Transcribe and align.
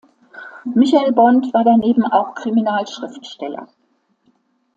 Michael 0.65 1.11
Bond 1.13 1.53
war 1.53 1.63
daneben 1.63 2.03
auch 2.05 2.33
Kriminalschriftsteller. 2.33 3.67